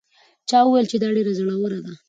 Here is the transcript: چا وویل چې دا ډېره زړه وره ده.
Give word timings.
چا 0.49 0.59
وویل 0.63 0.85
چې 0.91 0.97
دا 1.03 1.07
ډېره 1.15 1.31
زړه 1.39 1.55
وره 1.59 1.79
ده. 1.85 1.93